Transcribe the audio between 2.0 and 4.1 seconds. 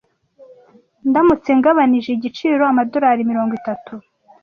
igiciro amadolari mirongo itatu.